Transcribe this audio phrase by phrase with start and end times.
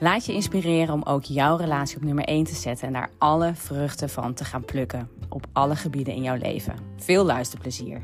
[0.00, 3.54] Laat je inspireren om ook jouw relatie op nummer 1 te zetten en daar alle
[3.54, 6.74] vruchten van te gaan plukken op alle gebieden in jouw leven.
[6.96, 8.02] Veel luisterplezier.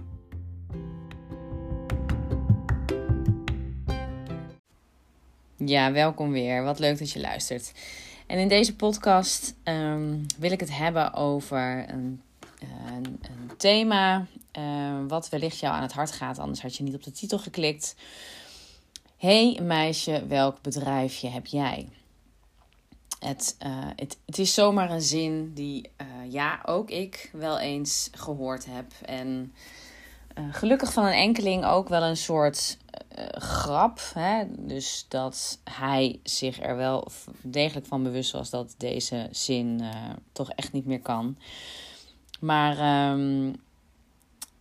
[5.57, 6.65] Ja, welkom weer.
[6.65, 7.73] Wat leuk dat je luistert.
[8.27, 12.23] En in deze podcast um, wil ik het hebben over een,
[12.61, 14.27] een, een thema
[14.59, 16.39] uh, wat wellicht jou aan het hart gaat.
[16.39, 17.95] Anders had je niet op de titel geklikt
[19.17, 21.89] hey meisje, welk bedrijfje heb jij?
[23.19, 28.11] Het, uh, het, het is zomaar een zin die uh, ja, ook ik wel eens
[28.13, 28.93] gehoord heb.
[29.05, 29.53] En
[30.39, 32.79] uh, gelukkig van een enkeling ook wel een soort
[33.33, 34.01] grap.
[34.15, 34.45] Hè?
[34.49, 37.09] Dus dat hij zich er wel
[37.43, 39.83] degelijk van bewust was dat deze zin
[40.33, 41.37] toch echt niet meer kan.
[42.41, 43.55] Maar um,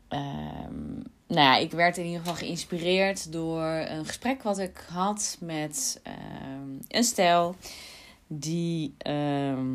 [0.10, 6.00] um, nou ik werd in ieder geval geïnspireerd door een gesprek wat ik had met
[6.03, 7.56] ehm, een stel
[8.28, 9.74] die ehm,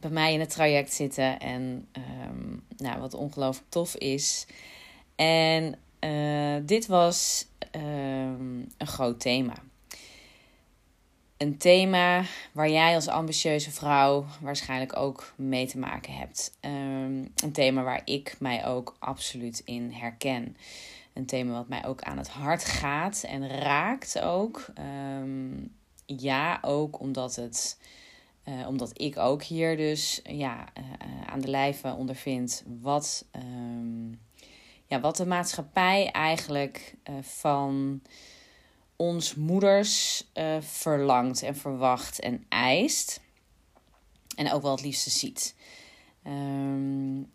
[0.00, 4.46] bij mij in het traject zitten en ehm, nou, wat ongelooflijk tof is.
[5.16, 9.54] En uh, dit was een groot thema
[11.38, 16.56] een thema waar jij als ambitieuze vrouw waarschijnlijk ook mee te maken hebt.
[16.60, 20.56] Um, een thema waar ik mij ook absoluut in herken.
[21.12, 24.66] Een thema wat mij ook aan het hart gaat en raakt ook.
[25.20, 25.74] Um,
[26.06, 27.78] ja, ook omdat het.
[28.44, 30.84] Uh, omdat ik ook hier dus ja, uh,
[31.26, 34.20] aan de lijve ondervind wat, um,
[34.86, 38.00] ja, wat de maatschappij eigenlijk van
[38.98, 43.20] ons moeders uh, verlangt en verwacht en eist.
[44.36, 45.54] En ook wel het liefste ziet.
[46.26, 47.32] Um,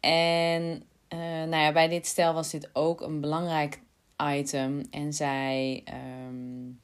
[0.00, 3.80] en uh, nou ja, bij dit stel was dit ook een belangrijk
[4.22, 4.82] item.
[4.90, 5.84] En zij,
[6.28, 6.80] um,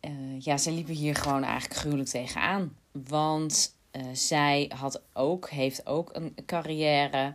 [0.00, 2.76] uh, ja, zij liepen hier gewoon eigenlijk gruwelijk tegenaan.
[2.92, 3.76] Want
[4.12, 7.34] zij had ook, heeft ook een carrière.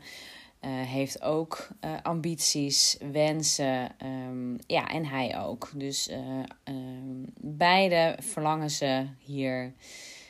[0.66, 3.96] Uh, heeft ook uh, ambities, wensen.
[4.06, 5.72] Um, ja, en hij ook.
[5.76, 6.18] Dus uh,
[6.64, 9.74] um, beide verlangen ze hier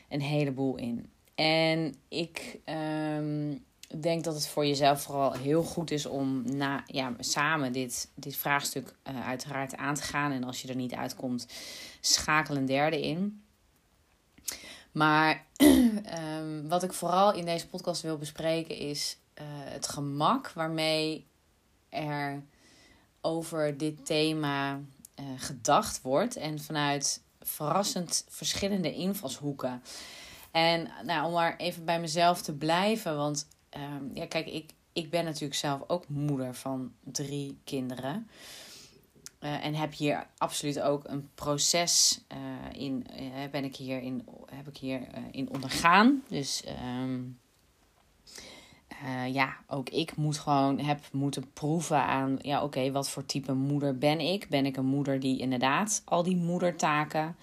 [0.09, 1.09] een heleboel in.
[1.35, 2.59] En ik
[3.17, 3.63] um,
[4.01, 8.35] denk dat het voor jezelf vooral heel goed is om na, ja, samen dit, dit
[8.35, 8.95] vraagstuk
[9.25, 10.31] uiteraard aan te gaan.
[10.31, 11.47] En als je er niet uitkomt,
[11.99, 13.43] schakel een derde in.
[14.91, 15.45] Maar
[16.67, 21.27] wat ik vooral in deze podcast wil bespreken is uh, het gemak waarmee
[21.89, 22.43] er
[23.21, 26.35] over dit thema uh, gedacht wordt.
[26.35, 29.83] En vanuit verrassend verschillende invalshoeken.
[30.51, 33.15] En nou, om maar even bij mezelf te blijven.
[33.15, 38.29] Want um, ja, kijk, ik, ik ben natuurlijk zelf ook moeder van drie kinderen.
[39.39, 42.21] Uh, en heb hier absoluut ook een proces
[42.71, 43.07] in,
[43.51, 46.23] ben ik hier in, heb ik hier in ondergaan.
[46.27, 46.63] Dus
[47.03, 47.39] um,
[49.03, 53.53] uh, ja, ook ik moet gewoon, heb moeten proeven aan, ja, oké, wat voor type
[53.53, 54.49] moeder ben ik?
[54.49, 57.35] Ben ik een moeder die inderdaad al die moedertaken,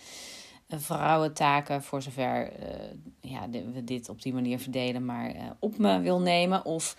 [0.68, 2.66] uh, vrouwentaken, voor zover uh,
[3.20, 6.64] ja, we dit op die manier verdelen, maar op me wil nemen?
[6.64, 6.96] Of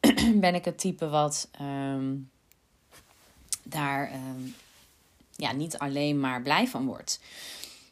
[0.34, 2.30] ben ik het type wat um,
[3.62, 4.54] daar um,
[5.36, 7.20] ja, niet alleen maar blij van wordt?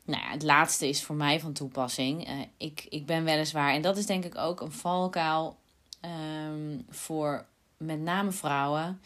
[0.04, 2.28] Nou ja, het laatste is voor mij van toepassing.
[2.56, 5.58] ik, ik ben weliswaar, en dat is denk ik ook een valkuil
[6.00, 9.00] um, voor met name vrouwen.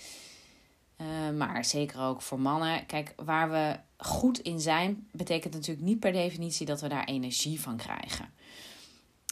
[1.00, 2.86] Uh, maar zeker ook voor mannen.
[2.86, 7.60] Kijk, waar we goed in zijn, betekent natuurlijk niet per definitie dat we daar energie
[7.60, 8.32] van krijgen.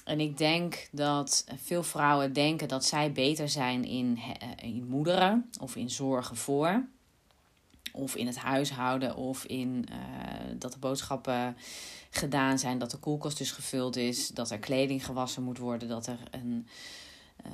[0.05, 4.19] En ik denk dat veel vrouwen denken dat zij beter zijn in,
[4.56, 6.85] in moederen of in zorgen voor.
[7.93, 9.97] Of in het huishouden of in uh,
[10.59, 11.56] dat de boodschappen
[12.11, 16.06] gedaan zijn, dat de koelkast dus gevuld is, dat er kleding gewassen moet worden, dat
[16.06, 16.69] er een.
[17.47, 17.53] Uh,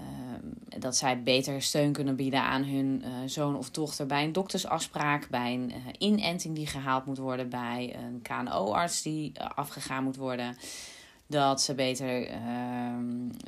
[0.80, 5.28] dat zij beter steun kunnen bieden aan hun uh, zoon of dochter bij een doktersafspraak,
[5.28, 10.56] bij een inenting die gehaald moet worden, bij een KNO-arts die afgegaan moet worden
[11.28, 12.36] dat ze beter uh,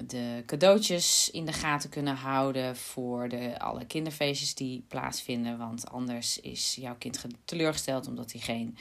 [0.06, 5.58] de cadeautjes in de gaten kunnen houden voor de, alle kinderfeestjes die plaatsvinden.
[5.58, 8.76] Want anders is jouw kind teleurgesteld omdat hij geen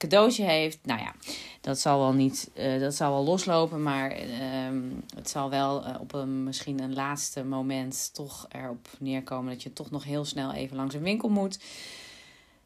[0.00, 0.78] cadeautje heeft.
[0.82, 1.14] Nou ja,
[1.60, 4.28] dat zal wel niet, uh, dat zal wel loslopen, maar uh,
[5.14, 9.72] het zal wel uh, op een misschien een laatste moment toch erop neerkomen dat je
[9.72, 11.58] toch nog heel snel even langs een winkel moet.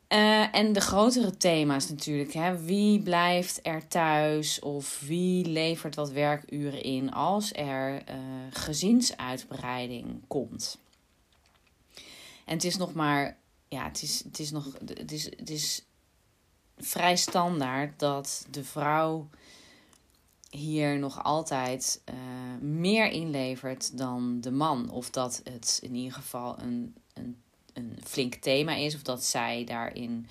[0.08, 2.32] Uh, en de grotere thema's natuurlijk.
[2.32, 2.64] Hè?
[2.64, 8.02] Wie blijft er thuis of wie levert wat werkuren in als er
[8.50, 10.78] gezinsuitbreiding komt?
[12.44, 13.36] En het is nog maar,
[13.68, 15.82] ja, het is, het is nog, het is, het is
[16.78, 19.28] vrij standaard dat de vrouw
[20.50, 22.14] hier nog altijd uh,
[22.60, 24.90] meer inlevert dan de man.
[24.90, 27.42] Of dat het in ieder geval een, een
[27.74, 30.26] een flink thema is, of dat zij daarin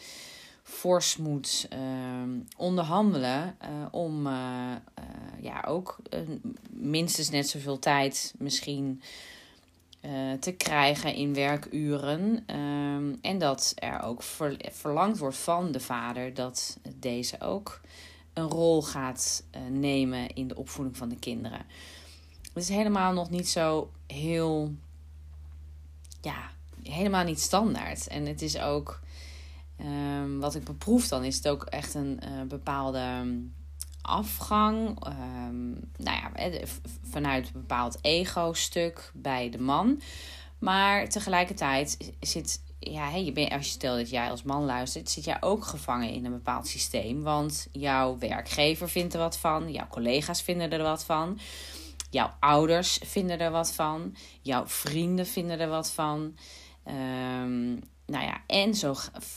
[0.63, 1.79] fors moet uh,
[2.57, 4.71] onderhandelen uh, om uh,
[5.41, 5.97] ja, ook
[6.69, 9.01] minstens net zoveel tijd misschien
[10.39, 12.43] te krijgen in werkuren.
[12.45, 17.81] Ehm, en dat er ook ver verlangd wordt van de vader dat deze ook
[18.33, 21.65] een rol gaat nemen in de opvoeding van de kinderen.
[22.53, 24.73] Het is helemaal nog niet zo heel
[26.23, 26.49] ja,
[26.83, 28.07] helemaal niet standaard.
[28.07, 28.99] En het is ook,
[29.79, 33.35] um, wat ik beproef dan, is het ook echt een uh, bepaalde ehm,
[34.03, 35.07] afgang.
[35.07, 36.31] Um, nou ja,
[37.09, 40.01] vanuit een bepaald ego-stuk bij de man.
[40.59, 45.23] Maar tegelijkertijd zit, ja, je bent, als je stelt dat jij als man luistert, zit
[45.23, 47.23] jij ook gevangen in een bepaald systeem.
[47.23, 51.39] Want jouw werkgever vindt er wat van, jouw collega's vinden er wat van.
[52.09, 54.15] Jouw ouders vinden er wat van.
[54.41, 56.35] Jouw vrienden vinden er wat van.
[56.87, 58.95] Um, nou ja, en zo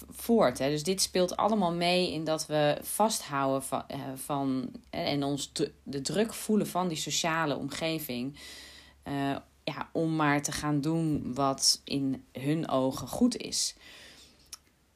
[0.08, 0.58] voort.
[0.58, 0.70] Hè.
[0.70, 5.52] Dus dit speelt allemaal mee in dat we vasthouden van, uh, van en ons
[5.82, 8.38] de druk voelen van die sociale omgeving.
[9.08, 13.74] Uh, ja, om maar te gaan doen wat in hun ogen goed is.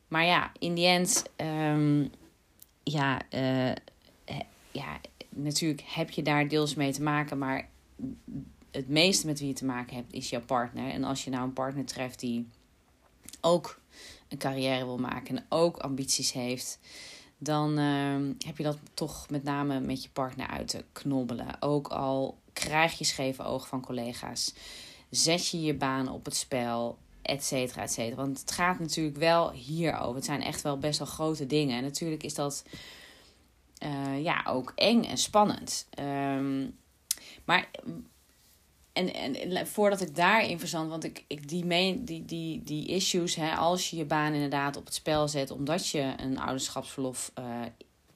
[0.08, 2.10] Maar ja, in die end, um,
[2.82, 3.20] ja,
[4.72, 7.68] ja, natuurlijk heb je daar deels mee te maken, maar
[8.70, 10.90] het meeste met wie je te maken hebt is jouw partner.
[10.90, 12.48] En als je nou een partner treft die
[13.40, 13.80] ook
[14.28, 16.78] een carrière wil maken en ook ambities heeft,
[17.38, 21.62] dan uh, heb je dat toch met name met je partner uit te knobbelen.
[21.62, 24.54] Ook al krijg je scheve ogen van collega's,
[25.10, 28.16] zet je je baan op het spel, et cetera, et cetera.
[28.16, 30.14] Want het gaat natuurlijk wel hierover.
[30.14, 31.76] Het zijn echt wel best wel grote dingen.
[31.76, 32.64] En natuurlijk is dat
[33.84, 35.88] uh, ja, ook eng en spannend.
[35.98, 36.78] Um,
[37.44, 37.70] maar
[38.92, 43.34] en, en, voordat ik daarin verzand, want ik, ik die, main, die, die, die issues,
[43.34, 47.44] hè, als je je baan inderdaad op het spel zet omdat je een ouderschapsverlof uh,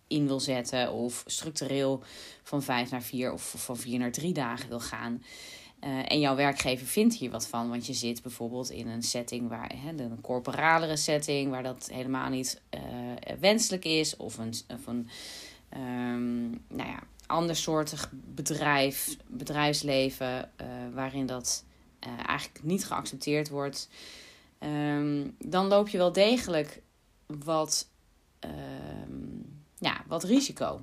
[0.09, 2.03] in wil zetten, of structureel
[2.43, 5.23] van vijf naar vier of van vier naar drie dagen wil gaan.
[5.81, 9.49] Uh, en jouw werkgever vindt hier wat van, want je zit bijvoorbeeld in een setting
[9.49, 12.81] waar hè, een corporalere setting, waar dat helemaal niet uh,
[13.41, 21.65] wenselijk is, of een, of um, nou ja, andersoortig bedrijf, bedrijfsleven, uh, waarin dat
[22.07, 23.89] uh, eigenlijk niet geaccepteerd wordt,
[24.61, 26.83] um, dan loop je wel degelijk
[27.27, 27.89] wat,
[28.41, 30.81] um, ja, wat risico.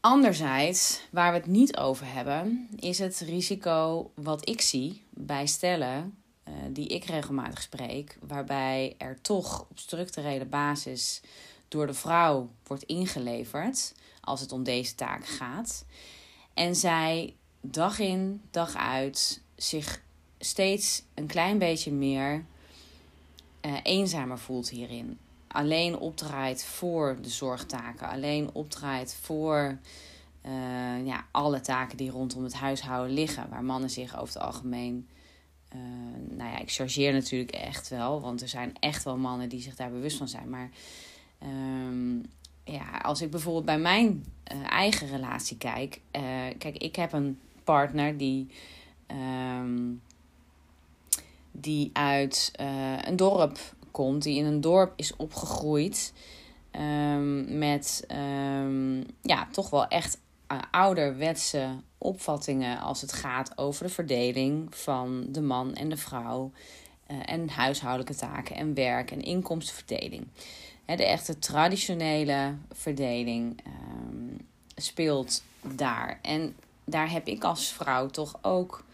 [0.00, 6.16] Anderzijds, waar we het niet over hebben, is het risico wat ik zie bij stellen
[6.48, 11.20] uh, die ik regelmatig spreek, waarbij er toch op structurele basis
[11.72, 15.84] door de vrouw wordt ingeleverd als het om deze taak gaat.
[16.54, 20.02] En zij dag in, dag uit zich
[20.38, 22.44] steeds een klein beetje meer
[23.62, 25.18] uh, eenzamer voelt hierin.
[25.48, 29.78] Alleen opdraait voor de zorgtaken, alleen opdraait voor
[30.46, 35.08] uh, ja, alle taken die rondom het huishouden liggen, waar mannen zich over het algemeen.
[35.74, 35.80] Uh,
[36.36, 39.76] nou ja, ik chargeer natuurlijk echt wel, want er zijn echt wel mannen die zich
[39.76, 40.50] daar bewust van zijn.
[40.50, 40.70] Maar
[41.44, 42.24] Um,
[42.64, 46.00] ja, als ik bijvoorbeeld bij mijn uh, eigen relatie kijk.
[46.16, 46.22] Uh,
[46.58, 48.50] kijk, ik heb een partner die.
[49.60, 50.02] Um,
[51.54, 52.52] die uit
[53.04, 53.58] een dorp
[53.90, 56.12] komt, die in een dorp is opgegroeid.
[56.80, 58.04] Um, met
[59.22, 60.20] ja, toch wel echt
[60.70, 66.50] ouderwetse opvattingen als het gaat over de verdeling van de man en de vrouw.
[67.06, 70.26] En huishoudelijke taken en werk en inkomstenverdeling.
[70.96, 76.18] De echte traditionele verdeling um, speelt daar.
[76.22, 78.84] En daar heb ik als vrouw toch ook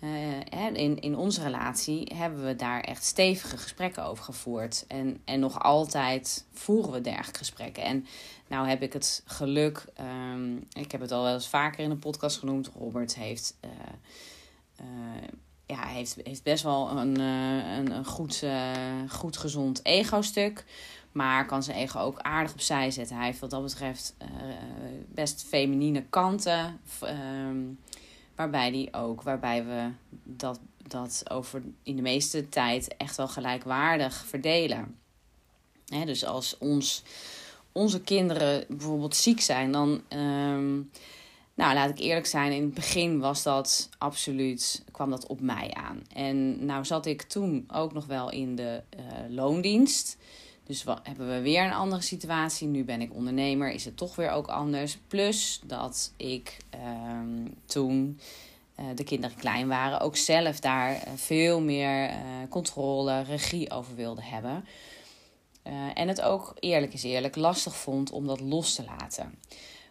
[0.00, 4.84] uh, in, in onze relatie hebben we daar echt stevige gesprekken over gevoerd.
[4.88, 7.82] En, en nog altijd voeren we dergelijke gesprekken.
[7.82, 8.06] En
[8.46, 11.96] nou heb ik het geluk, um, ik heb het al wel eens vaker in de
[11.96, 12.70] podcast genoemd.
[12.78, 13.70] Robert heeft, uh,
[14.80, 15.28] uh,
[15.66, 18.44] ja, heeft, heeft best wel een, een, een goed,
[19.08, 20.64] goed gezond ego-stuk.
[21.12, 23.16] Maar kan zijn ego ook aardig opzij zetten.
[23.16, 24.14] Hij heeft wat dat betreft
[25.08, 26.80] best feminine kanten.
[27.02, 27.78] Um,
[28.38, 29.90] Waarbij die ook, waarbij we
[30.24, 34.96] dat, dat over in de meeste tijd echt wel gelijkwaardig verdelen.
[36.04, 37.02] dus als ons,
[37.72, 40.02] onze kinderen bijvoorbeeld ziek zijn, dan.
[40.08, 40.90] Um,
[41.54, 45.74] nou, laat ik eerlijk zijn, in het begin was dat absoluut, kwam dat op mij
[45.74, 46.02] aan.
[46.14, 50.16] En nou zat ik toen ook nog wel in de uh, loondienst.
[50.68, 52.68] Dus wat, hebben we weer een andere situatie.
[52.68, 54.98] Nu ben ik ondernemer, is het toch weer ook anders.
[55.06, 58.20] Plus dat ik um, toen
[58.80, 62.16] uh, de kinderen klein waren, ook zelf daar uh, veel meer uh,
[62.48, 64.64] controle, regie over wilde hebben.
[65.94, 69.34] en het ook, eerlijk is eerlijk, lastig vond om dat los te laten.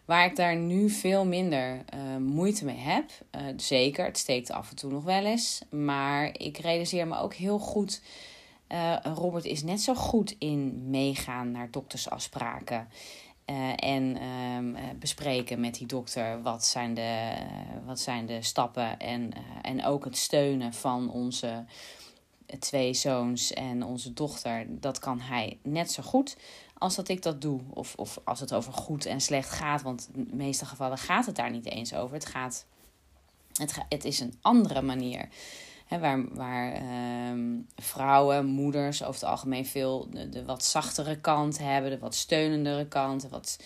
[0.04, 1.84] Waar ik daar nu veel minder
[2.18, 3.10] moeite mee heb,
[3.56, 5.60] zeker, het steekt af en toe nog wel eens.
[5.70, 8.00] Maar ik realiseer me ook heel goed
[8.68, 12.88] uh, Robert is net zo goed in meegaan naar doktersafspraken.
[13.46, 17.32] Uh, en um, bespreken met die dokter wat zijn de,
[17.84, 18.98] wat zijn de stappen.
[18.98, 19.30] En,
[19.62, 21.64] en ook het steunen van onze
[22.58, 24.66] twee zoons en onze dochter.
[24.68, 26.36] Dat kan hij net zo goed
[26.78, 27.60] als dat ik dat doe.
[27.70, 29.82] Of, of als het over goed en slecht gaat.
[29.82, 32.14] Want in de meeste gevallen gaat het daar niet eens over.
[32.14, 32.66] Het, gaat,
[33.52, 35.28] het, het is een andere manier
[35.88, 41.98] waar waar ehm, vrouwen, moeders over het algemeen veel de, wat zachtere kant hebben, de
[41.98, 43.58] wat steunendere kant, de wat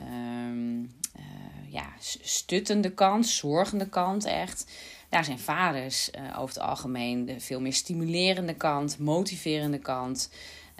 [0.00, 0.80] um,
[1.16, 1.86] uh, ja,
[2.20, 4.70] stuttende kant, zorgende kant echt.
[5.08, 10.30] Daar zijn vaders uh, over het algemeen de veel meer stimulerende kant, motiverende kant.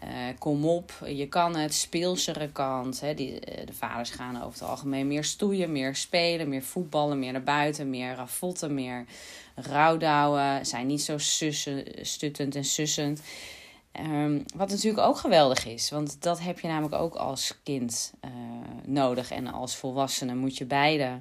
[0.05, 3.01] Uh, kom op, je kan het, speelsere kant.
[3.01, 3.15] Hè.
[3.15, 7.43] Die, de vaders gaan over het algemeen meer stoeien, meer spelen, meer voetballen, meer naar
[7.43, 9.05] buiten, meer ravotten, meer
[9.55, 13.23] rouwdouwen, zijn niet zo sussen, stuttend en sussend.
[14.01, 18.31] Um, wat natuurlijk ook geweldig is, want dat heb je namelijk ook als kind uh,
[18.85, 19.31] nodig.
[19.31, 21.19] En als volwassene moet je beide.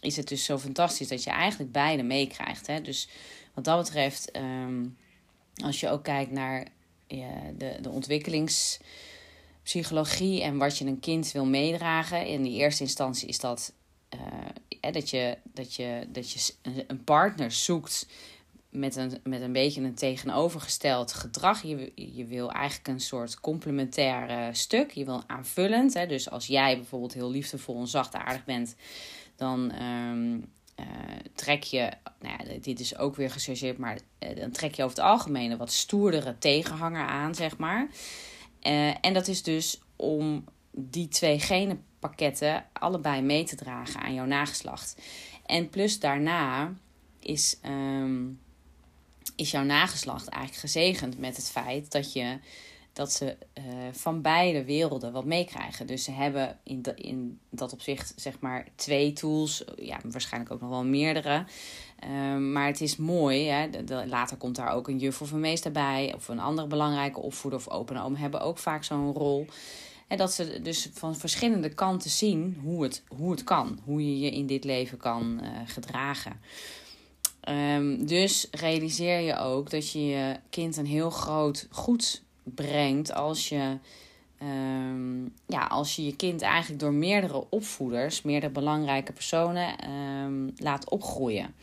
[0.00, 2.84] Is het dus zo fantastisch dat je eigenlijk beide meekrijgt.
[2.84, 3.08] Dus
[3.54, 4.96] wat dat betreft, um,
[5.64, 6.66] als je ook kijkt naar
[7.56, 12.26] de, de ontwikkelingspsychologie en wat je een kind wil meedragen.
[12.26, 13.72] In die eerste instantie is dat
[14.14, 14.20] uh,
[14.92, 16.52] dat, je, dat, je, dat je
[16.86, 18.06] een partner zoekt
[18.70, 21.62] met een, met een beetje een tegenovergesteld gedrag.
[21.62, 24.90] Je, je wil eigenlijk een soort complementair stuk.
[24.90, 25.94] Je wil aanvullend.
[25.94, 26.06] Hè?
[26.06, 28.74] Dus als jij bijvoorbeeld heel liefdevol en zachtaardig bent,
[29.36, 30.84] dan um, uh,
[31.34, 34.96] trek je, nou ja, dit is ook weer gechargeerd, maar uh, dan trek je over
[34.96, 37.88] het algemeen een wat stoerdere tegenhanger aan, zeg maar.
[38.62, 44.14] Uh, en dat is dus om die twee genen pakketten allebei mee te dragen aan
[44.14, 44.96] jouw nageslacht.
[45.46, 46.72] En plus daarna
[47.20, 48.40] is, um,
[49.36, 52.38] is jouw nageslacht eigenlijk gezegend met het feit dat je
[52.98, 55.86] dat ze uh, van beide werelden wat meekrijgen.
[55.86, 60.70] Dus ze hebben in, in dat opzicht zeg maar twee tools, ja, waarschijnlijk ook nog
[60.70, 61.44] wel meerdere.
[62.04, 63.68] Um, maar het is mooi, hè?
[64.06, 67.60] Later komt daar ook een juf of een meester bij, of een andere belangrijke opvoeder
[67.60, 69.46] of open oom hebben ook vaak zo'n rol.
[70.08, 73.78] En dat ze dus van verschillende kanten zien hoe het, hoe het kan.
[73.84, 76.40] Hoe je je in dit leven kan uh, gedragen.
[77.48, 83.48] Um, dus realiseer je ook dat je je kind een heel groot goed brengt als
[83.48, 83.78] je,
[84.42, 90.90] um, ja, als je je kind eigenlijk door meerdere opvoeders, meerdere belangrijke personen um, laat
[90.90, 91.54] opgroeien.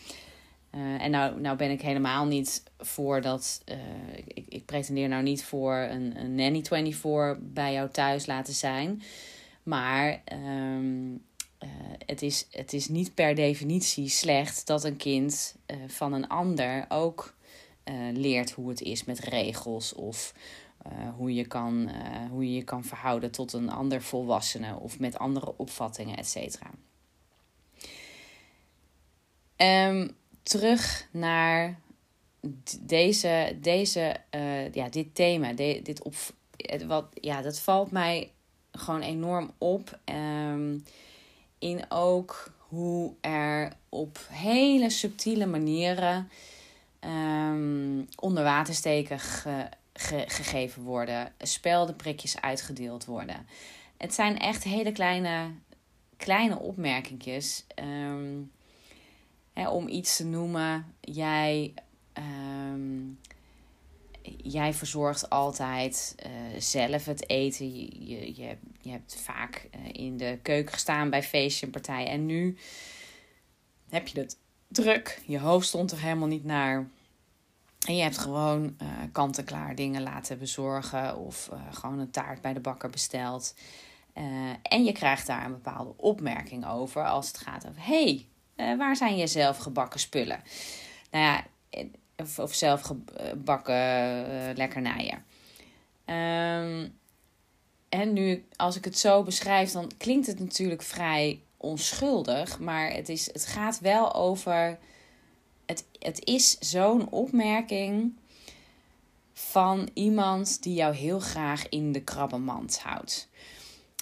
[0.76, 3.62] Uh, en nou, nou ben ik helemaal niet voor dat.
[3.66, 3.76] Uh,
[4.26, 9.02] ik, ik pretendeer nou niet voor een, een nanny 24 bij jou thuis laten zijn.
[9.64, 11.12] Maar um,
[11.64, 11.70] uh,
[12.06, 15.56] het, is, het is niet per definitie slecht dat een kind
[15.88, 17.34] van een ander ook
[18.14, 20.34] leert hoe het is met regels of
[21.16, 21.90] hoe, je kan,
[22.30, 26.70] hoe je je kan verhouden tot een ander volwassene of met andere opvattingen, et cetera.
[29.58, 31.80] Um, terug naar
[32.80, 36.16] deze, deze, uh, ja, dit thema, dit op,
[36.88, 38.32] wat, ja, dat valt mij
[38.72, 40.00] gewoon enorm op.
[40.06, 40.84] Um,
[41.60, 46.30] in ook hoe er op hele subtiele manieren
[47.00, 53.48] um, onder watersteken ge, ge, gegeven worden, speldenprikjes uitgedeeld worden.
[53.98, 55.52] Het zijn echt hele kleine,
[56.18, 57.66] kleine opmerkingjes.
[57.80, 58.52] Um,
[59.54, 61.74] hè, om iets te noemen, jij,
[62.14, 63.20] um,
[64.38, 67.76] jij verzorgt altijd uh, zelf het eten.
[67.76, 72.10] Je, je, je, hebt vaak uh, in de keuken gestaan bij feestje en partijen.
[72.10, 72.58] En nu
[73.90, 74.38] heb je het
[74.68, 75.22] druk.
[75.26, 76.90] Je hoofd stond er helemaal niet naar.
[77.86, 82.54] En je hebt gewoon uh, kant-en-klaar dingen laten bezorgen of uh, gewoon een taart bij
[82.54, 83.56] de bakker besteld.
[84.16, 84.24] Uh,
[84.62, 88.28] en je krijgt daar een bepaalde opmerking over als het gaat over: hey,
[88.78, 90.42] waar zijn je zelf gebakken spullen?
[91.12, 91.44] Nou ja,
[92.16, 93.76] of, of zelf gebakken
[94.56, 95.24] lekkernijen.
[96.06, 96.98] Um,
[97.90, 102.60] en nu, als ik het zo beschrijf, dan klinkt het natuurlijk vrij onschuldig.
[102.60, 104.78] Maar het, is, het gaat wel over
[105.66, 108.14] het, het is zo'n opmerking
[109.34, 113.30] van iemand die jou heel graag in de krabbenmand houdt.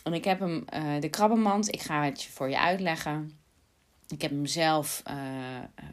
[0.03, 3.38] En ik heb hem, uh, de krabbenmand, ik ga het voor je uitleggen.
[4.08, 5.15] Ik heb hem zelf uh,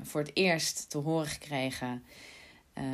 [0.03, 2.05] voor het eerst te horen gekregen
[2.79, 2.85] uh,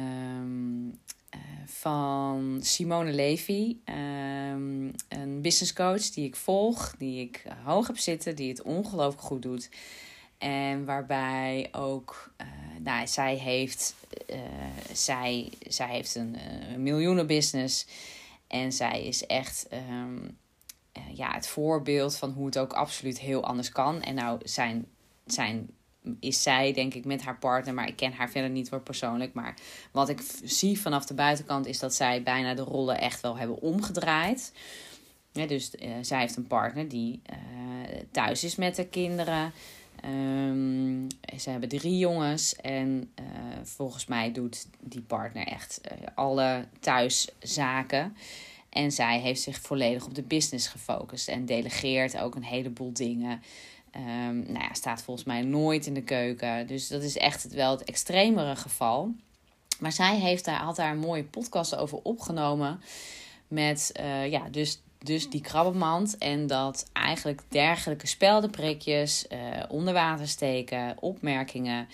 [1.67, 8.37] van Simone Levy, um, een business coach die ik volg, die ik hoog heb zitten,
[8.37, 9.69] die het ongelooflijk goed doet.
[10.39, 12.47] En waarbij ook, uh,
[12.81, 13.95] nou, zij heeft,
[14.31, 14.39] uh,
[14.93, 16.37] zij, zij heeft een
[16.71, 17.87] uh, miljoenenbusiness.
[18.47, 20.39] En zij is echt um,
[21.13, 24.03] ja, het voorbeeld van hoe het ook absoluut heel anders kan.
[24.03, 24.87] En nou zijn,
[25.27, 25.71] zijn,
[26.21, 29.35] is zij denk ik met haar partner, maar ik ken haar verder niet voor persoonlijk.
[29.35, 29.55] Maar
[29.93, 33.61] wat ik zie vanaf de buitenkant is dat zij bijna de rollen echt wel hebben
[33.61, 34.53] omgedraaid.
[35.33, 35.71] Dus
[36.01, 37.23] zij heeft een partner die
[38.11, 39.53] thuis is met de kinderen.
[40.07, 41.07] Um,
[41.39, 43.27] ze hebben drie jongens en uh,
[43.63, 48.17] volgens mij doet die partner echt uh, alle thuiszaken.
[48.69, 53.43] En zij heeft zich volledig op de business gefocust en delegeert ook een heleboel dingen.
[53.97, 56.67] Um, nou ja, staat volgens mij nooit in de keuken.
[56.67, 59.15] Dus dat is echt wel het extremere geval.
[59.81, 62.81] Maar zij heeft daar altijd een mooie podcast over opgenomen.
[63.49, 69.39] Met uh, ja, dus dus die krabbenmand en dat eigenlijk dergelijke speldenprikjes, uh,
[69.69, 71.89] onder water steken, opmerkingen,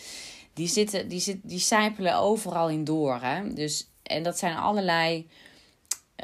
[0.54, 3.18] die, zitten, die, zit, die sijpelen overal in door.
[3.20, 3.52] Hè?
[3.52, 5.28] Dus, en dat zijn allerlei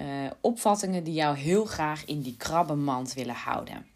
[0.01, 0.07] uh,
[0.40, 3.87] opvattingen die jou heel graag in die krabbenmand willen houden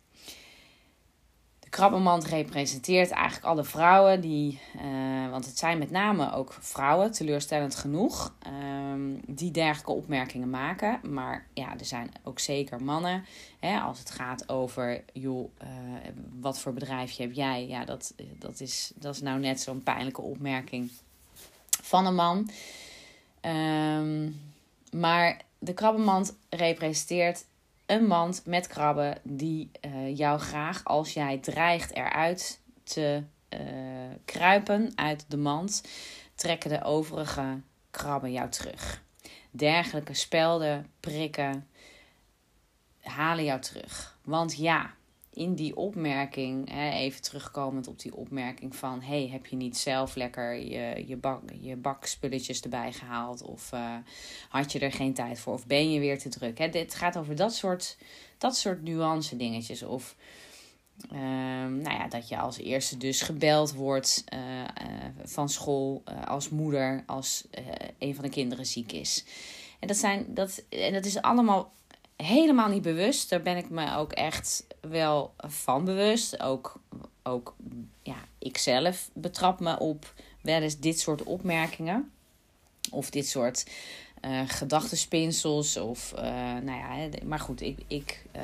[1.72, 7.74] krabbenmand representeert eigenlijk alle vrouwen die, uh, want het zijn met name ook vrouwen, teleurstellend
[7.74, 11.00] genoeg, um, die dergelijke opmerkingen maken.
[11.12, 13.24] Maar ja, er zijn ook zeker mannen.
[13.60, 15.68] Hè, als het gaat over, joh, uh,
[16.40, 17.66] wat voor bedrijfje heb jij?
[17.66, 20.90] Ja, dat, dat, is, dat is nou net zo'n pijnlijke opmerking
[21.82, 22.50] van een man.
[23.40, 24.40] Um,
[24.90, 27.44] maar de krabbenmand representeert
[27.86, 33.60] een mand met krabben die uh, jou graag, als jij dreigt eruit te uh,
[34.24, 35.82] kruipen uit de mand,
[36.34, 39.02] trekken de overige krabben jou terug.
[39.50, 41.68] Dergelijke spelden, prikken,
[43.00, 44.18] halen jou terug.
[44.24, 44.94] Want ja,
[45.34, 50.14] in die opmerking, hè, even terugkomend op die opmerking van: hey, heb je niet zelf
[50.14, 53.42] lekker je, je, bak, je bakspulletjes erbij gehaald?
[53.42, 53.96] Of uh,
[54.48, 55.52] had je er geen tijd voor?
[55.52, 56.58] Of ben je weer te druk?
[56.58, 56.68] Hè?
[56.68, 57.96] Dit gaat over dat soort,
[58.38, 59.82] dat soort nuance dingetjes.
[59.82, 60.16] Of
[61.12, 61.18] uh,
[61.66, 64.40] nou ja, dat je als eerste dus gebeld wordt uh,
[65.24, 67.44] van school als moeder, als
[67.98, 69.24] een van de kinderen ziek is.
[69.78, 71.72] En dat, zijn, dat, en dat is allemaal
[72.22, 73.30] helemaal niet bewust.
[73.30, 76.40] Daar ben ik me ook echt wel van bewust.
[76.40, 76.80] Ook,
[77.22, 77.54] ook
[78.02, 82.12] ja, ikzelf betrap me op wel eens dit soort opmerkingen.
[82.90, 83.66] Of dit soort
[84.20, 85.76] uh.
[85.76, 86.22] Of, uh,
[86.62, 88.42] nou ja, maar goed, ik, ik, uh,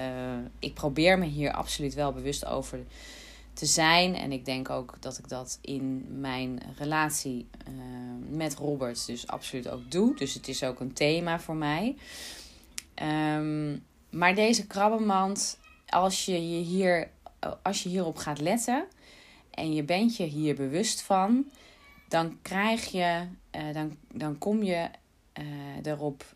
[0.58, 2.78] ik probeer me hier absoluut wel bewust over
[3.52, 4.14] te zijn.
[4.14, 7.46] En ik denk ook dat ik dat in mijn relatie
[8.30, 10.16] met Robert dus absoluut ook doe.
[10.16, 11.96] Dus het is ook een thema voor mij.
[13.02, 15.58] Um, maar deze krabbenmand,
[15.88, 17.10] als je, je hier,
[17.62, 18.86] als je hierop gaat letten
[19.50, 21.50] en je bent je hier bewust van,
[22.08, 24.88] dan krijg je, uh, dan, dan kom je
[25.40, 25.44] uh,
[25.82, 26.34] erop,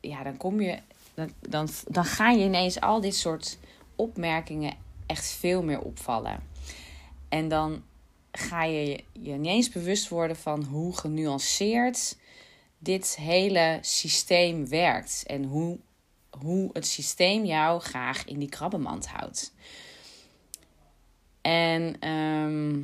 [0.00, 0.78] ja, dan kom je,
[1.14, 3.58] dan, dan, dan ga je ineens al dit soort
[3.96, 4.74] opmerkingen
[5.06, 6.40] echt veel meer opvallen.
[7.28, 7.82] En dan
[8.32, 12.16] ga je je niet eens bewust worden van hoe genuanceerd
[12.78, 15.24] dit hele systeem werkt.
[15.26, 15.78] En hoe,
[16.40, 19.52] hoe het systeem jou graag in die krabbenmand houdt.
[21.40, 22.80] En ehm,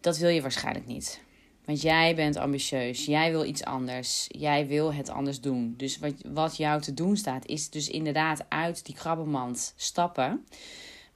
[0.00, 1.24] dat wil je waarschijnlijk niet.
[1.64, 5.74] Want jij bent ambitieus, jij wil iets anders, jij wil het anders doen.
[5.76, 10.46] Dus wat, wat jou te doen staat, is dus inderdaad uit die krabbenmand stappen.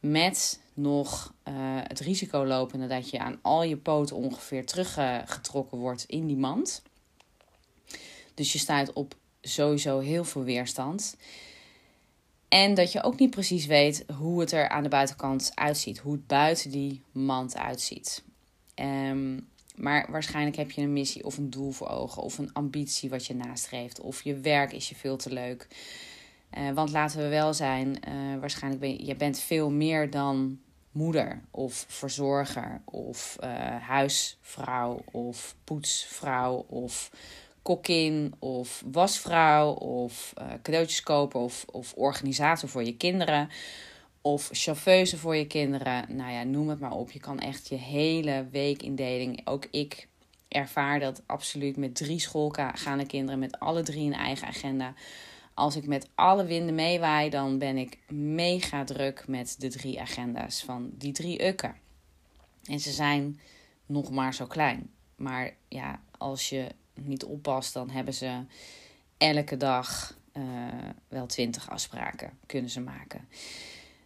[0.00, 6.04] Met nog uh, het risico lopen dat je aan al je poten ongeveer teruggetrokken wordt
[6.04, 6.82] in die mand.
[8.34, 11.16] Dus je staat op sowieso heel veel weerstand.
[12.48, 15.98] En dat je ook niet precies weet hoe het er aan de buitenkant uitziet.
[15.98, 18.22] Hoe het buiten die mand uitziet.
[18.74, 22.22] Um, maar waarschijnlijk heb je een missie of een doel voor ogen.
[22.22, 24.00] Of een ambitie wat je nastreeft.
[24.00, 25.68] Of je werk is je veel te leuk.
[26.58, 30.58] Uh, want laten we wel zijn, uh, waarschijnlijk ben je, je bent veel meer dan
[30.90, 37.10] moeder of verzorger of uh, huisvrouw of poetsvrouw of
[37.62, 43.48] kokkin of wasvrouw of cadeautjes kopen of, of organisator voor je kinderen
[44.22, 46.16] of chauffeuse voor je kinderen.
[46.16, 47.10] Nou ja, noem het maar op.
[47.10, 49.40] Je kan echt je hele weekindeling.
[49.44, 50.08] Ook ik
[50.48, 54.94] ervaar dat absoluut met drie schoolgaande kinderen, met alle drie een eigen agenda.
[55.54, 60.62] Als ik met alle winden meewaai, dan ben ik mega druk met de drie agenda's
[60.62, 61.76] van die drie ukken.
[62.64, 63.40] En ze zijn
[63.86, 64.90] nog maar zo klein.
[65.16, 68.44] Maar ja, als je niet oppast, dan hebben ze
[69.18, 70.44] elke dag uh,
[71.08, 73.28] wel twintig afspraken kunnen ze maken.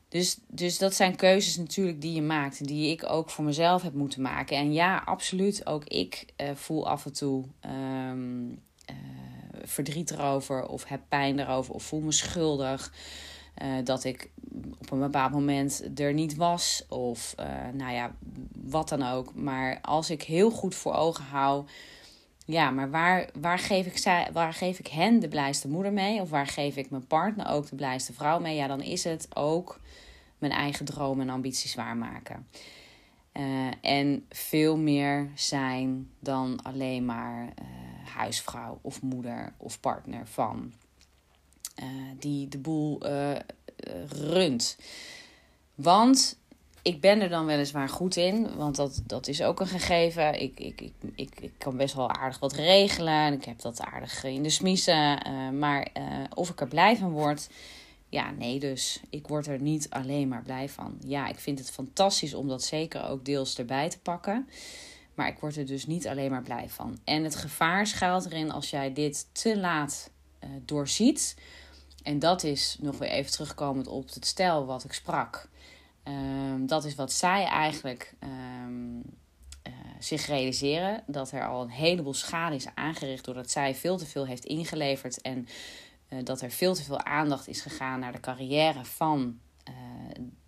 [0.08, 3.94] Dus, dus dat zijn keuzes natuurlijk die je maakt die ik ook voor mezelf heb
[3.94, 4.56] moeten maken.
[4.56, 8.56] En ja, absoluut, ook ik uh, voel af en toe um, uh,
[9.64, 12.92] verdriet erover of heb pijn erover of voel me schuldig.
[13.84, 14.30] Dat ik
[14.78, 17.34] op een bepaald moment er niet was of
[17.72, 18.14] nou ja,
[18.52, 19.34] wat dan ook.
[19.34, 21.64] Maar als ik heel goed voor ogen hou,
[22.44, 26.20] ja, maar waar, waar, geef ik waar geef ik hen de blijste moeder mee?
[26.20, 28.56] Of waar geef ik mijn partner ook de blijste vrouw mee?
[28.56, 29.80] Ja, dan is het ook
[30.38, 32.46] mijn eigen dromen en ambities waarmaken.
[33.32, 40.72] Uh, en veel meer zijn dan alleen maar uh, huisvrouw of moeder of partner van.
[41.82, 41.86] Uh,
[42.18, 43.00] die de boel
[44.08, 44.76] runt.
[45.74, 46.38] Want
[46.84, 50.40] ik ben er dan weliswaar goed in, want dat, dat is ook een gegeven.
[50.40, 53.32] Ik, ik, ik, ik, ik kan best wel aardig wat regelen.
[53.32, 55.18] Ik heb dat aardig in de smiezen.
[55.58, 55.88] maar
[56.34, 57.48] of ik er blij van word,
[58.14, 60.98] ja, nee, dus ik word er niet alleen maar blij van.
[61.06, 64.48] Ja, ik vind het fantastisch om dat zeker ook deels erbij te pakken.
[65.14, 66.98] Maar ik word er dus niet alleen maar blij van.
[67.04, 70.10] En het gevaar schuilt erin als jij dit te laat
[70.44, 71.36] uh, doorziet.
[72.02, 75.48] En dat is nog weer even terugkomend op het stel wat ik sprak.
[76.08, 81.02] Um, dat is wat zij eigenlijk um, uh, zich realiseren.
[81.06, 85.20] Dat er al een heleboel schade is aangericht doordat zij veel te veel heeft ingeleverd.
[85.20, 85.48] En
[86.08, 89.38] uh, dat er veel te veel aandacht is gegaan naar de carrière van
[89.68, 89.74] uh,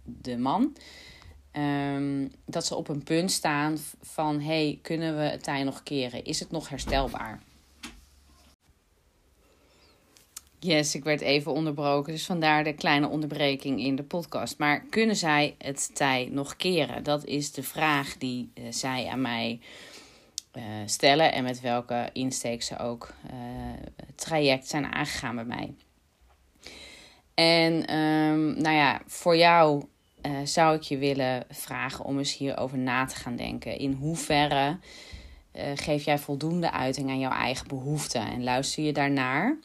[0.03, 0.77] de man.
[1.53, 6.25] Um, dat ze op een punt staan van: hey, kunnen we het tij nog keren?
[6.25, 7.43] Is het nog herstelbaar?
[10.59, 14.59] Yes, ik werd even onderbroken, dus vandaar de kleine onderbreking in de podcast.
[14.59, 17.03] Maar kunnen zij het tij nog keren?
[17.03, 19.61] Dat is de vraag die uh, zij aan mij
[20.55, 23.15] uh, stellen en met welke insteek ze ook
[24.07, 25.75] het traject zijn aangegaan bij mij.
[27.35, 29.85] En um, nou ja, voor jou
[30.45, 33.79] zou ik je willen vragen om eens hierover na te gaan denken.
[33.79, 34.79] In hoeverre
[35.75, 39.59] geef jij voldoende uiting aan jouw eigen behoeften en luister je daarnaar?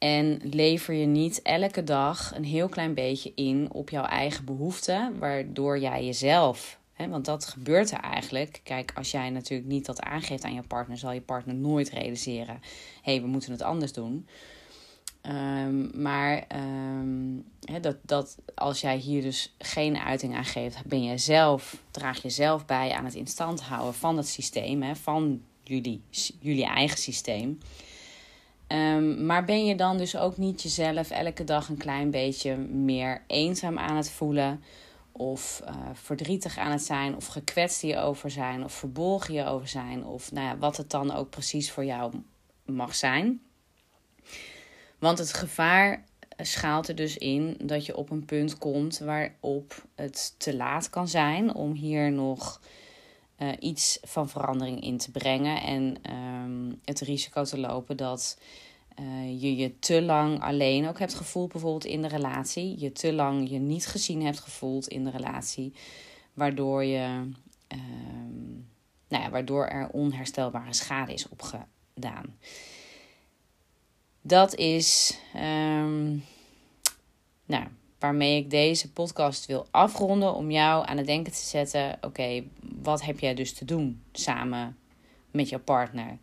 [0.00, 5.18] En lever je niet elke dag een heel klein beetje in op jouw eigen behoeften,
[5.18, 8.60] waardoor jij jezelf want dat gebeurt er eigenlijk.
[8.62, 12.60] Kijk, als jij natuurlijk niet dat aangeeft aan je partner, zal je partner nooit realiseren:
[13.02, 14.26] hé, hey, we moeten het anders doen.
[15.22, 16.44] Um, maar
[17.00, 17.44] um,
[17.80, 22.30] dat, dat als jij hier dus geen uiting aan geeft, ben je zelf, draag je
[22.30, 26.02] zelf bij aan het instand houden van het systeem, hè, van jullie,
[26.40, 27.58] jullie eigen systeem.
[28.72, 33.22] Um, maar ben je dan dus ook niet jezelf elke dag een klein beetje meer
[33.26, 34.62] eenzaam aan het voelen?
[35.12, 40.32] of uh, verdrietig aan het zijn, of gekwetst hierover zijn, of verbolgen hierover zijn, of
[40.32, 42.12] nou ja, wat het dan ook precies voor jou
[42.64, 43.40] mag zijn.
[44.98, 46.04] Want het gevaar
[46.36, 51.08] schaalt er dus in dat je op een punt komt waarop het te laat kan
[51.08, 52.60] zijn om hier nog
[53.42, 58.38] uh, iets van verandering in te brengen en um, het risico te lopen dat
[59.00, 62.80] uh, je je te lang alleen ook hebt gevoeld, bijvoorbeeld in de relatie.
[62.80, 65.72] Je te lang je niet gezien hebt gevoeld in de relatie.
[66.34, 67.30] Waardoor je
[67.66, 68.50] ehm,
[69.08, 72.36] nou ja, waardoor er onherstelbare schade is opgedaan.
[74.22, 76.16] Dat is ehm,
[77.46, 77.66] nou,
[78.00, 82.42] waarmee ik deze podcast wil afronden om jou aan het denken te zetten: oké,
[82.82, 84.76] wat heb jij dus te doen samen
[85.30, 86.18] met jouw partner?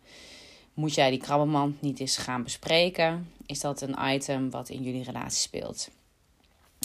[0.74, 3.32] Moet jij die krabbelmand niet eens gaan bespreken?
[3.46, 5.90] Is dat een item wat in jullie relatie speelt?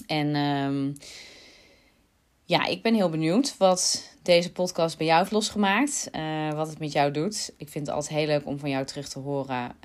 [0.08, 0.97] En um,
[2.45, 6.10] ja, ik ben heel benieuwd wat deze podcast bij jou heeft losgemaakt.
[6.12, 7.53] Uh, wat het met jou doet.
[7.58, 9.75] Ik vind het altijd heel leuk om van jou terug te horen.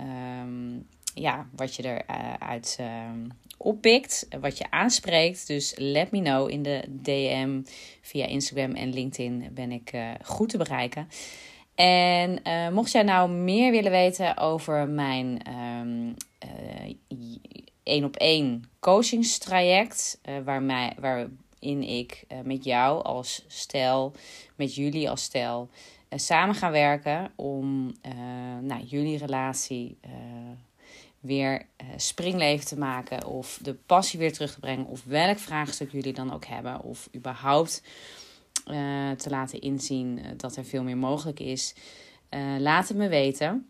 [0.42, 0.87] Um,
[1.20, 5.46] ja, wat je eruit uh, uh, oppikt, wat je aanspreekt.
[5.46, 7.61] Dus let me know in de DM
[8.00, 11.09] via Instagram en LinkedIn ben ik uh, goed te bereiken.
[11.74, 16.14] En uh, mocht jij nou meer willen weten over mijn um,
[17.83, 24.12] één op één coachingstraject, waar mij, waarin ik met jou als stel,
[24.57, 25.68] met jullie als stel,
[26.11, 27.94] samen gaan werken om
[28.61, 29.98] nou, jullie relatie
[31.20, 35.92] weer uh, springleven te maken of de passie weer terug te brengen of welk vraagstuk
[35.92, 37.83] jullie dan ook hebben of überhaupt
[38.66, 41.74] uh, te laten inzien eh, dat er veel meer mogelijk is.
[42.59, 43.68] laat het me weten.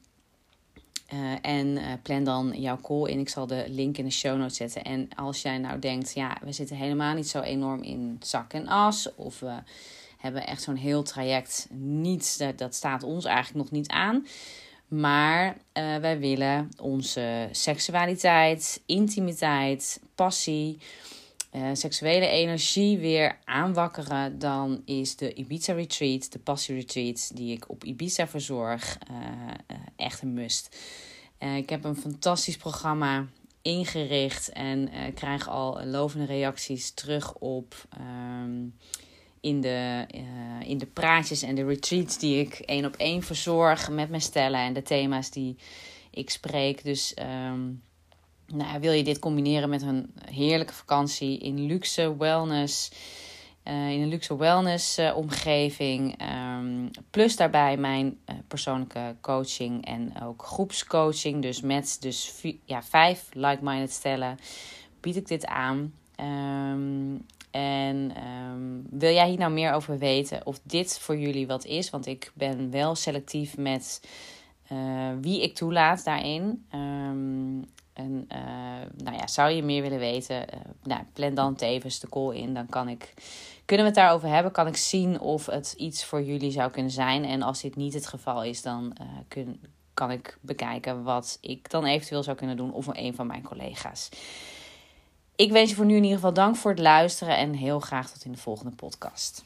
[1.42, 3.18] en plan dan jouw call in.
[3.18, 4.84] Ik zal de link in de show notes zetten.
[4.84, 8.66] En als jij nou denkt, ja, we zitten helemaal niet zo enorm in zak en
[8.66, 9.14] as.
[9.14, 9.62] Of we
[10.18, 12.38] hebben echt zo'n heel traject niet.
[12.38, 14.26] Dat, dat staat ons eigenlijk nog niet aan.
[14.88, 20.79] Maar uh, wij willen onze seksualiteit, intimiteit, passie,
[21.53, 24.38] uh, seksuele energie weer aanwakkeren.
[24.38, 30.22] Dan is de Ibiza Retreat, de Passie Retreat, die ik op Ibiza verzorg, uh, echt
[30.22, 30.77] een must.
[31.57, 33.27] ik heb een fantastisch programma
[33.62, 37.74] ingericht en krijg al lovende reacties terug op.
[38.01, 38.74] Um,
[39.40, 43.90] in de, uh, in de praatjes en de retreats die ik één op één verzorg
[43.90, 45.57] met mijn stellen en de thema's die
[46.11, 46.85] ik spreek.
[46.85, 47.83] Dus um,
[48.46, 52.90] nou, wil je dit combineren met een heerlijke vakantie in luxe wellness.
[53.64, 56.22] Uh, in een luxe wellness uh, omgeving.
[56.22, 61.42] Um, plus daarbij mijn persoonlijke coaching en ook groepscoaching.
[61.42, 64.38] Dus met dus ja, vijf like-minded stellen
[65.01, 65.92] bied ik dit aan.
[66.20, 71.64] Um, en um, wil jij hier nou meer over weten of dit voor jullie wat
[71.64, 71.90] is?
[71.90, 74.08] Want ik ben wel selectief met
[74.72, 76.66] uh, wie ik toelaat daarin.
[76.74, 78.38] Um, en uh,
[79.04, 80.37] nou ja, zou je meer willen weten?
[80.37, 82.54] Uh, nou, plan dan tevens de call in.
[82.54, 83.14] Dan kan ik,
[83.64, 84.52] kunnen we het daarover hebben.
[84.52, 87.24] Kan ik zien of het iets voor jullie zou kunnen zijn.
[87.24, 88.96] En als dit niet het geval is, dan
[89.28, 89.61] kun,
[89.94, 92.72] kan ik bekijken wat ik dan eventueel zou kunnen doen.
[92.72, 94.08] Of een van mijn collega's.
[95.38, 98.11] Ik wens je voor nu in ieder geval dank voor het luisteren en heel graag
[98.11, 99.44] tot in de volgende podcast.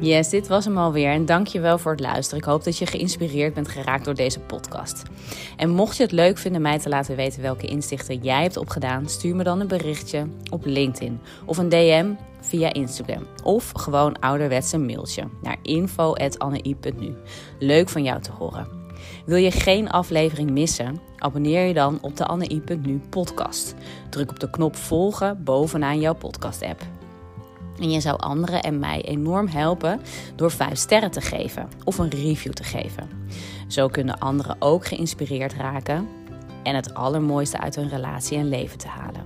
[0.00, 2.38] Yes, dit was hem alweer en dank je wel voor het luisteren.
[2.38, 5.02] Ik hoop dat je geïnspireerd bent geraakt door deze podcast.
[5.56, 9.08] En mocht je het leuk vinden mij te laten weten welke inzichten jij hebt opgedaan,
[9.08, 14.72] stuur me dan een berichtje op LinkedIn of een DM via Instagram of gewoon ouderwets
[14.72, 17.14] een mailtje naar info@annei.nu.
[17.58, 18.83] Leuk van jou te horen.
[19.26, 21.00] Wil je geen aflevering missen?
[21.16, 23.74] Abonneer je dan op de Anne.nu podcast.
[24.10, 26.82] Druk op de knop volgen bovenaan jouw podcast-app.
[27.80, 30.00] En je zou anderen en mij enorm helpen
[30.36, 33.08] door 5 sterren te geven of een review te geven.
[33.68, 36.08] Zo kunnen anderen ook geïnspireerd raken
[36.62, 39.22] en het allermooiste uit hun relatie en leven te halen.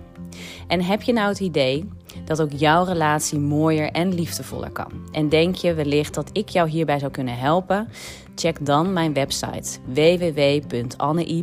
[0.67, 1.89] En heb je nou het idee
[2.25, 4.93] dat ook jouw relatie mooier en liefdevoller kan?
[5.13, 7.89] En denk je wellicht dat ik jou hierbij zou kunnen helpen?
[8.39, 11.41] Check dan mijn website www.annei.nu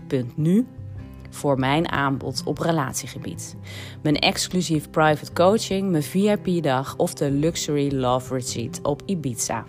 [1.30, 3.56] voor mijn aanbod op relatiegebied.
[4.02, 9.66] Mijn exclusief private coaching, mijn VIP-dag of de Luxury Love Retreat op Ibiza.